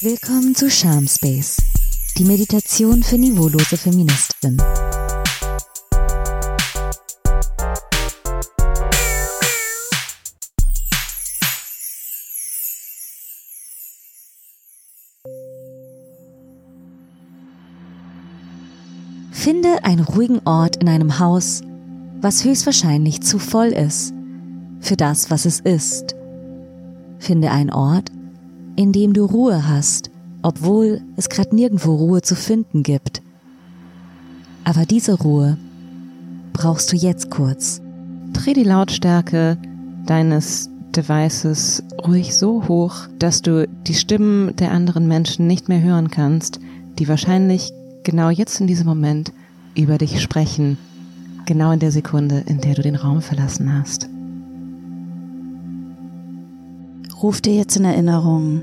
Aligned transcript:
Willkommen 0.00 0.54
zu 0.54 0.70
Charm 0.70 1.08
Space, 1.08 1.56
die 2.16 2.24
Meditation 2.24 3.02
für 3.02 3.18
niveaulose 3.18 3.76
Feministinnen. 3.76 4.62
Finde 19.32 19.82
einen 19.82 20.04
ruhigen 20.04 20.38
Ort 20.44 20.76
in 20.76 20.88
einem 20.88 21.18
Haus, 21.18 21.62
was 22.20 22.44
höchstwahrscheinlich 22.44 23.20
zu 23.22 23.40
voll 23.40 23.72
ist 23.72 24.14
für 24.78 24.96
das, 24.96 25.28
was 25.32 25.44
es 25.44 25.58
ist. 25.58 26.14
Finde 27.18 27.50
einen 27.50 27.72
Ort, 27.72 28.12
in 28.78 28.92
dem 28.92 29.12
du 29.12 29.24
Ruhe 29.24 29.66
hast, 29.66 30.08
obwohl 30.40 31.00
es 31.16 31.28
gerade 31.28 31.52
nirgendwo 31.52 31.96
Ruhe 31.96 32.22
zu 32.22 32.36
finden 32.36 32.84
gibt. 32.84 33.22
Aber 34.62 34.86
diese 34.86 35.14
Ruhe 35.14 35.58
brauchst 36.52 36.92
du 36.92 36.96
jetzt 36.96 37.28
kurz. 37.28 37.82
Dreh 38.32 38.52
die 38.52 38.62
Lautstärke 38.62 39.58
deines 40.06 40.70
Devices 40.94 41.82
ruhig 42.06 42.36
so 42.36 42.68
hoch, 42.68 43.08
dass 43.18 43.42
du 43.42 43.66
die 43.88 43.94
Stimmen 43.94 44.54
der 44.54 44.70
anderen 44.70 45.08
Menschen 45.08 45.48
nicht 45.48 45.68
mehr 45.68 45.82
hören 45.82 46.08
kannst, 46.08 46.60
die 47.00 47.08
wahrscheinlich 47.08 47.72
genau 48.04 48.30
jetzt 48.30 48.60
in 48.60 48.68
diesem 48.68 48.86
Moment 48.86 49.32
über 49.74 49.98
dich 49.98 50.22
sprechen, 50.22 50.78
genau 51.46 51.72
in 51.72 51.80
der 51.80 51.90
Sekunde, 51.90 52.44
in 52.46 52.60
der 52.60 52.74
du 52.74 52.82
den 52.82 52.94
Raum 52.94 53.22
verlassen 53.22 53.76
hast. 53.76 54.08
Ruf 57.20 57.40
dir 57.40 57.56
jetzt 57.56 57.76
in 57.76 57.84
Erinnerung 57.84 58.62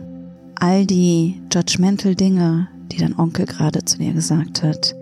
all 0.55 0.85
die 0.85 1.41
judgmental 1.53 2.15
Dinge, 2.15 2.69
die 2.89 2.97
dein 2.97 3.19
Onkel 3.19 3.45
gerade 3.45 3.84
zu 3.84 3.97
dir 3.97 4.13
gesagt 4.13 4.63
hat, 4.63 4.95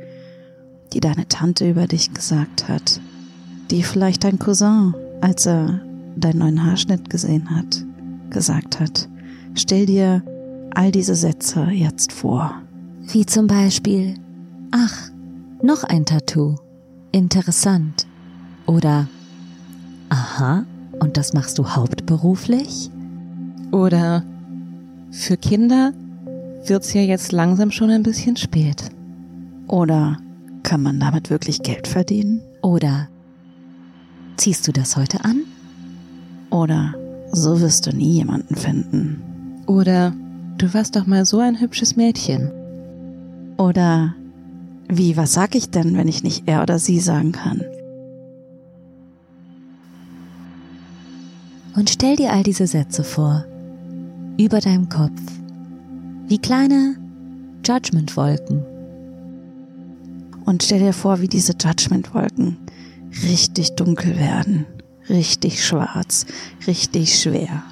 die 0.91 0.99
deine 0.99 1.27
Tante 1.27 1.69
über 1.69 1.85
dich 1.85 2.15
gesagt 2.15 2.67
hat, 2.67 2.99
die 3.69 3.83
vielleicht 3.83 4.23
dein 4.23 4.39
Cousin, 4.39 4.95
als 5.21 5.45
er 5.45 5.81
deinen 6.15 6.39
neuen 6.39 6.65
Haarschnitt 6.65 7.11
gesehen 7.11 7.51
hat, 7.55 7.85
gesagt 8.31 8.79
hat. 8.79 9.07
Stell 9.53 9.85
dir 9.85 10.23
all 10.73 10.91
diese 10.91 11.13
Sätze 11.13 11.67
jetzt 11.69 12.11
vor. 12.11 12.55
Wie 13.01 13.27
zum 13.27 13.45
Beispiel, 13.45 14.15
ach, 14.71 15.11
noch 15.61 15.83
ein 15.83 16.05
Tattoo. 16.05 16.55
Interessant. 17.11 18.07
Oder, 18.65 19.07
aha, 20.09 20.65
und 20.99 21.17
das 21.17 21.33
machst 21.33 21.59
du 21.59 21.67
hauptberuflich? 21.69 22.89
Oder, 23.73 24.23
für 25.09 25.35
Kinder 25.35 25.93
wird's 26.67 26.93
ja 26.93 27.02
jetzt 27.02 27.31
langsam 27.31 27.71
schon 27.71 27.89
ein 27.89 28.03
bisschen 28.03 28.38
spät. 28.38 28.91
Oder 29.67 30.19
kann 30.61 30.83
man 30.83 30.99
damit 30.99 31.31
wirklich 31.31 31.63
Geld 31.63 31.88
verdienen? 31.88 32.41
Oder, 32.61 33.07
ziehst 34.38 34.67
du 34.67 34.71
das 34.71 34.95
heute 34.95 35.25
an? 35.25 35.41
Oder 36.51 36.94
so 37.31 37.61
wirst 37.61 37.88
du 37.88 37.95
nie 37.95 38.11
jemanden 38.11 38.55
finden. 38.55 39.23
Oder, 39.66 40.13
du 40.59 40.71
warst 40.75 40.95
doch 40.95 41.07
mal 41.07 41.25
so 41.25 41.39
ein 41.39 41.59
hübsches 41.59 41.95
Mädchen. 41.95 42.51
Oder 43.57 44.13
wie, 44.88 45.17
was 45.17 45.33
sag 45.33 45.55
ich 45.55 45.71
denn, 45.71 45.97
wenn 45.97 46.07
ich 46.07 46.21
nicht 46.21 46.44
er 46.47 46.61
oder 46.61 46.77
sie 46.77 46.99
sagen 46.99 47.31
kann? 47.31 47.63
Und 51.75 51.89
stell 51.89 52.16
dir 52.17 52.31
all 52.33 52.44
diese 52.44 52.67
Sätze 52.67 53.03
vor, 53.03 53.45
über 54.37 54.59
deinem 54.59 54.89
Kopf, 54.89 55.21
wie 56.27 56.37
kleine 56.37 56.95
Judgment-Wolken. 57.65 58.63
Und 60.45 60.63
stell 60.63 60.79
dir 60.79 60.93
vor, 60.93 61.21
wie 61.21 61.27
diese 61.27 61.53
Judgment-Wolken 61.53 62.57
richtig 63.23 63.75
dunkel 63.75 64.17
werden, 64.17 64.66
richtig 65.09 65.63
schwarz, 65.63 66.25
richtig 66.67 67.19
schwer. 67.19 67.63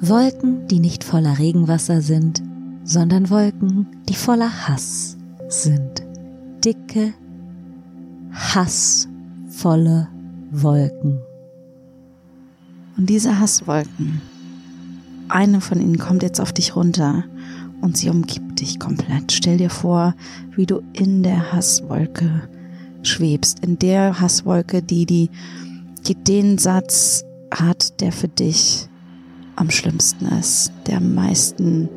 Wolken, 0.00 0.66
die 0.68 0.80
nicht 0.80 1.04
voller 1.04 1.38
Regenwasser 1.38 2.02
sind, 2.02 2.42
sondern 2.84 3.30
Wolken, 3.30 3.86
die 4.08 4.14
voller 4.14 4.68
Hass 4.68 5.16
sind. 5.48 6.02
Dicke, 6.64 7.14
hassvolle 8.32 10.08
Wolken. 10.50 11.20
Und 12.96 13.08
diese 13.08 13.38
Hasswolken, 13.38 14.20
eine 15.36 15.60
von 15.60 15.80
ihnen 15.82 15.98
kommt 15.98 16.22
jetzt 16.22 16.40
auf 16.40 16.54
dich 16.54 16.76
runter 16.76 17.24
und 17.82 17.98
sie 17.98 18.08
umgibt 18.08 18.58
dich 18.58 18.80
komplett. 18.80 19.32
Stell 19.32 19.58
dir 19.58 19.68
vor, 19.68 20.14
wie 20.56 20.64
du 20.64 20.80
in 20.94 21.22
der 21.22 21.52
Hasswolke 21.52 22.48
schwebst, 23.02 23.60
in 23.60 23.78
der 23.78 24.18
Hasswolke, 24.18 24.82
die, 24.82 25.04
die, 25.04 25.28
die 26.06 26.14
den 26.14 26.56
Satz 26.56 27.22
hat, 27.52 28.00
der 28.00 28.12
für 28.12 28.28
dich 28.28 28.88
am 29.56 29.70
schlimmsten 29.70 30.24
ist, 30.26 30.72
der 30.86 30.96
am 30.96 31.14
meisten 31.14 31.90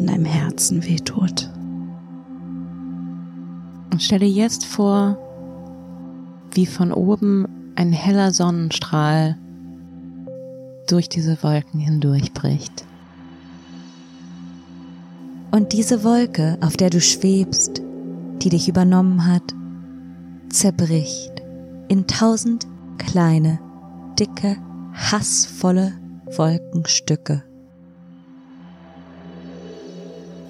in 0.00 0.06
deinem 0.08 0.24
Herzen 0.24 0.84
wehtut. 0.84 1.48
Und 3.92 4.02
stell 4.02 4.18
dir 4.18 4.28
jetzt 4.28 4.64
vor, 4.64 5.16
wie 6.54 6.66
von 6.66 6.92
oben 6.92 7.46
ein 7.76 7.92
heller 7.92 8.32
Sonnenstrahl 8.32 9.38
durch 10.90 11.08
diese 11.08 11.42
Wolken 11.42 11.80
hindurchbricht. 11.80 12.84
Und 15.50 15.72
diese 15.72 16.04
Wolke, 16.04 16.58
auf 16.60 16.76
der 16.76 16.90
du 16.90 17.00
schwebst, 17.00 17.82
die 18.42 18.48
dich 18.48 18.68
übernommen 18.68 19.26
hat, 19.26 19.42
zerbricht 20.48 21.32
in 21.88 22.06
tausend 22.06 22.66
kleine, 22.98 23.58
dicke, 24.18 24.56
hassvolle 24.94 25.92
Wolkenstücke. 26.36 27.42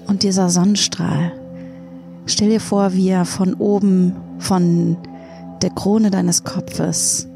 Und 0.07 0.23
dieser 0.23 0.49
Sonnenstrahl, 0.49 1.31
stell 2.25 2.49
dir 2.49 2.59
vor, 2.59 2.93
wie 2.93 3.09
er 3.09 3.25
von 3.25 3.53
oben, 3.55 4.15
von 4.39 4.97
der 5.61 5.69
Krone 5.71 6.11
deines 6.11 6.43
Kopfes 6.43 7.30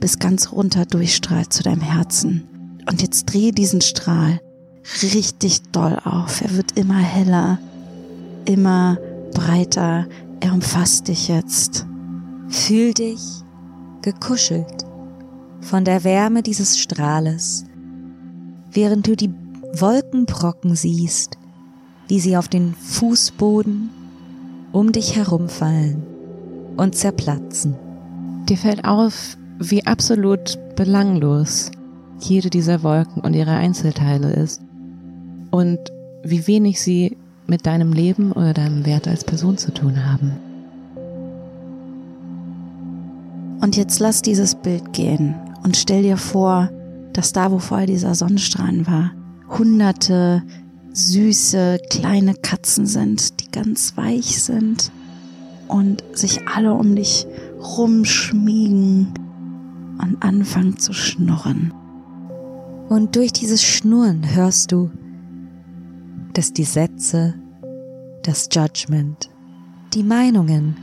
bis 0.00 0.18
ganz 0.18 0.52
runter 0.52 0.86
durchstrahlt 0.86 1.52
zu 1.52 1.62
deinem 1.62 1.80
Herzen. 1.80 2.48
Und 2.88 3.02
jetzt 3.02 3.26
dreh 3.26 3.50
diesen 3.52 3.80
Strahl 3.80 4.40
richtig 5.02 5.62
doll 5.72 5.98
auf. 6.04 6.40
Er 6.40 6.56
wird 6.56 6.78
immer 6.78 6.98
heller, 6.98 7.58
immer 8.44 8.98
breiter. 9.34 10.06
Er 10.40 10.52
umfasst 10.52 11.08
dich 11.08 11.28
jetzt. 11.28 11.86
Fühl 12.48 12.94
dich 12.94 13.20
gekuschelt 14.02 14.84
von 15.60 15.84
der 15.84 16.04
Wärme 16.04 16.42
dieses 16.42 16.78
Strahles, 16.78 17.64
während 18.70 19.06
du 19.08 19.16
die 19.16 19.34
Wolkenbrocken 19.72 20.76
siehst, 20.76 21.36
wie 22.06 22.20
sie 22.20 22.36
auf 22.36 22.48
den 22.48 22.74
Fußboden 22.74 23.90
um 24.72 24.92
dich 24.92 25.16
herumfallen 25.16 26.02
und 26.76 26.94
zerplatzen. 26.94 27.74
Dir 28.48 28.56
fällt 28.56 28.84
auf, 28.84 29.36
wie 29.58 29.86
absolut 29.86 30.58
belanglos 30.76 31.70
jede 32.20 32.50
dieser 32.50 32.82
Wolken 32.82 33.22
und 33.22 33.34
ihre 33.34 33.52
Einzelteile 33.52 34.32
ist 34.32 34.60
und 35.50 35.78
wie 36.22 36.46
wenig 36.46 36.80
sie 36.80 37.16
mit 37.46 37.66
deinem 37.66 37.92
Leben 37.92 38.32
oder 38.32 38.52
deinem 38.52 38.84
Wert 38.84 39.06
als 39.06 39.24
Person 39.24 39.56
zu 39.58 39.72
tun 39.72 40.04
haben. 40.04 40.32
Und 43.60 43.76
jetzt 43.76 44.00
lass 44.00 44.22
dieses 44.22 44.54
Bild 44.54 44.92
gehen 44.92 45.34
und 45.62 45.76
stell 45.76 46.02
dir 46.02 46.16
vor, 46.16 46.70
dass 47.12 47.32
da, 47.32 47.50
wo 47.50 47.58
vorher 47.58 47.86
dieser 47.86 48.14
Sonnenstrahlen 48.14 48.86
war, 48.86 49.12
hunderte 49.48 50.42
süße 50.92 51.78
kleine 51.90 52.34
Katzen 52.34 52.86
sind, 52.86 53.40
die 53.40 53.50
ganz 53.50 53.96
weich 53.96 54.42
sind 54.42 54.90
und 55.68 56.02
sich 56.12 56.46
alle 56.48 56.74
um 56.74 56.94
dich 56.94 57.26
rumschmiegen 57.60 59.25
und 60.16 60.22
anfangen 60.22 60.78
zu 60.78 60.92
schnurren. 60.92 61.72
Und 62.88 63.16
durch 63.16 63.32
dieses 63.32 63.62
Schnurren 63.62 64.34
hörst 64.34 64.72
du, 64.72 64.90
dass 66.32 66.52
die 66.52 66.64
Sätze, 66.64 67.34
das 68.22 68.48
Judgment, 68.52 69.30
die 69.94 70.02
Meinungen 70.02 70.76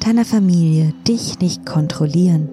deiner 0.00 0.24
Familie 0.24 0.92
dich 1.06 1.38
nicht 1.40 1.64
kontrollieren, 1.64 2.48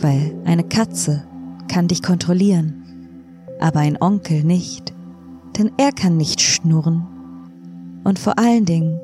weil 0.00 0.34
eine 0.44 0.64
Katze 0.64 1.24
kann 1.68 1.88
dich 1.88 2.02
kontrollieren, 2.02 3.48
aber 3.60 3.80
ein 3.80 4.00
Onkel 4.00 4.44
nicht, 4.44 4.92
denn 5.58 5.70
er 5.78 5.92
kann 5.92 6.16
nicht 6.16 6.40
schnurren 6.40 7.06
und 8.04 8.18
vor 8.18 8.38
allen 8.38 8.64
Dingen 8.64 9.00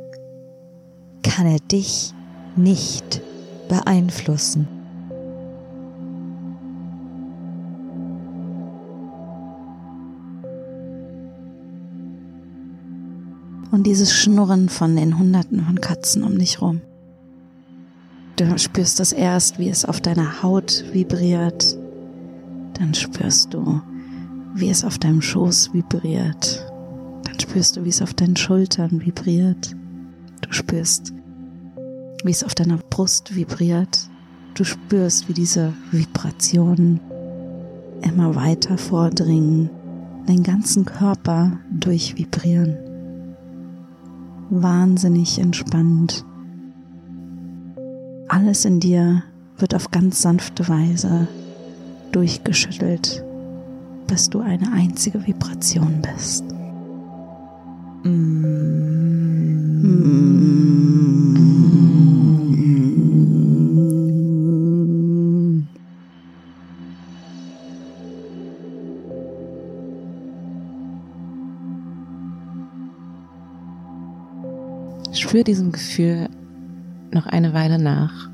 kann 1.23 1.47
er 1.47 1.61
dich 1.61 2.13
nicht 2.57 3.23
beeinflussen. 3.69 4.80
Und 13.71 13.87
dieses 13.87 14.13
Schnurren 14.13 14.69
von 14.69 14.97
den 14.97 15.19
Hunderten 15.19 15.65
von 15.65 15.81
Katzen 15.81 16.25
um 16.25 16.39
dich 16.39 16.61
rum. 16.61 16.81
Du 18.37 18.59
spürst 18.59 19.01
das 19.01 19.13
erst, 19.13 19.59
wie 19.59 19.69
es 19.69 19.85
auf 19.85 20.01
deiner 20.01 20.43
Haut 20.43 20.85
vibriert. 20.93 21.77
Dann 22.75 22.95
spürst 22.95 23.53
du, 23.53 23.83
wie 24.55 24.71
es 24.71 24.85
auf 24.85 24.99
deinem 24.99 25.21
Schoß 25.21 25.75
vibriert. 25.75 26.67
Dann 27.25 27.39
spürst 27.39 27.77
du, 27.77 27.85
wie 27.85 27.91
es 27.91 28.01
auf 28.01 28.15
deinen 28.15 28.37
Schultern 28.37 29.03
vibriert. 29.05 29.77
Du 30.41 30.53
spürst, 30.53 31.13
wie 32.25 32.31
es 32.31 32.43
auf 32.43 32.55
deiner 32.55 32.79
Brust 32.79 33.37
vibriert. 33.37 34.09
Du 34.55 34.65
spürst, 34.65 35.29
wie 35.29 35.35
diese 35.35 35.75
Vibrationen 35.91 37.01
immer 38.03 38.35
weiter 38.35 38.79
vordringen, 38.79 39.69
den 40.27 40.43
ganzen 40.43 40.87
Körper 40.87 41.59
durchvibrieren. 41.71 42.90
Wahnsinnig 44.51 45.39
entspannt. 45.39 46.25
Alles 48.27 48.65
in 48.65 48.81
dir 48.81 49.23
wird 49.57 49.75
auf 49.77 49.91
ganz 49.93 50.23
sanfte 50.23 50.69
Weise 50.69 51.29
durchgeschüttelt, 52.11 53.25
bis 54.09 54.29
du 54.29 54.41
eine 54.41 54.73
einzige 54.73 55.25
Vibration 55.25 56.03
bist. 56.03 56.45
Spür 75.31 75.45
diesem 75.45 75.71
Gefühl 75.71 76.29
noch 77.13 77.27
eine 77.27 77.55
Weile 77.55 77.79
nach. 77.79 78.29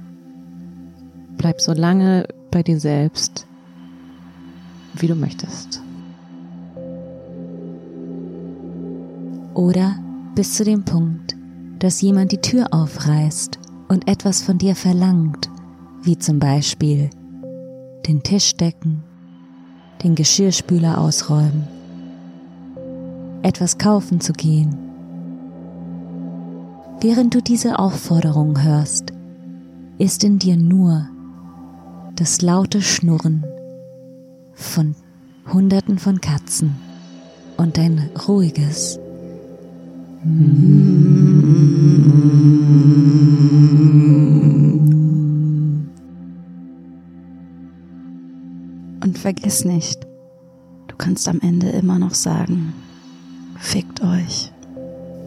Bleib 1.37 1.61
so 1.61 1.75
lange 1.75 2.27
bei 2.51 2.63
dir 2.63 2.81
selbst, 2.81 3.47
wie 4.95 5.07
du 5.07 5.15
möchtest. 5.15 5.83
Oder 9.53 9.97
bis 10.35 10.55
zu 10.55 10.65
dem 10.65 10.87
Punkt, 10.87 11.37
dass 11.81 12.01
jemand 12.01 12.33
die 12.33 12.41
Tür 12.41 12.73
aufreißt 12.73 13.59
und 13.89 14.09
etwas 14.09 14.41
von 14.41 14.57
dir 14.57 14.75
verlangt, 14.75 15.51
wie 16.03 16.17
zum 16.17 16.39
Beispiel 16.39 17.11
den 18.07 18.23
Tisch 18.23 18.57
decken, 18.57 19.03
den 20.03 20.15
Geschirrspüler 20.15 20.97
ausräumen, 20.97 21.69
etwas 23.43 23.77
kaufen 23.77 24.19
zu 24.19 24.33
gehen. 24.33 24.86
Während 27.01 27.35
du 27.35 27.43
diese 27.43 27.79
Aufforderung 27.79 28.63
hörst, 28.63 29.13
ist 29.99 30.25
in 30.25 30.39
dir 30.39 30.57
nur 30.57 31.09
das 32.17 32.41
laute 32.41 32.81
Schnurren 32.81 33.45
von 34.55 34.95
Hunderten 35.53 35.99
von 35.99 36.21
Katzen 36.21 36.77
und 37.59 37.79
ein 37.79 38.11
ruhiges 38.27 38.99
Und 49.03 49.19
vergiss 49.19 49.65
nicht, 49.65 50.07
du 50.89 50.97
kannst 50.97 51.29
am 51.29 51.41
Ende 51.41 51.69
immer 51.69 51.99
noch 51.99 52.15
sagen, 52.15 52.73
fickt 53.59 54.03
euch. 54.03 54.51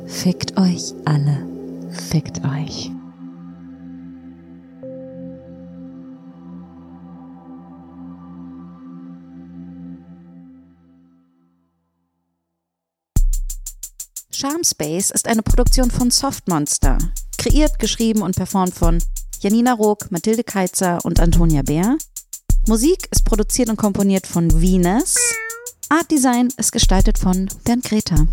Fickt 0.08 0.58
euch 0.58 0.96
alle. 1.06 1.59
Fickt 1.92 2.44
euch. 2.46 2.92
Charm 14.32 14.64
Space 14.64 15.12
ist 15.12 15.28
eine 15.28 15.42
Produktion 15.42 15.92
von 15.92 16.12
Softmonster. 16.12 16.98
Kreiert, 17.38 17.80
geschrieben 17.80 18.22
und 18.22 18.36
performt 18.36 18.74
von 18.74 19.00
Janina 19.42 19.74
Rook, 19.74 20.12
Mathilde 20.12 20.44
Keitzer 20.44 21.00
und 21.04 21.20
Antonia 21.20 21.62
Bär. 21.62 21.98
Musik 22.68 23.08
ist 23.12 23.26
produziert 23.26 23.70
und 23.70 23.78
komponiert 23.78 24.28
von 24.28 24.62
Venus. 24.62 25.16
Art 25.90 26.10
Design 26.12 26.50
ist 26.58 26.72
gestaltet 26.72 27.18
von 27.18 27.50
Bernd 27.64 27.84
Greta. 27.84 28.28